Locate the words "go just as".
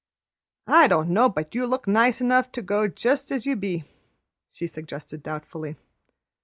2.63-3.45